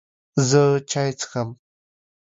زه 0.49 0.61
چای 0.89 1.09
څښم 1.19 1.49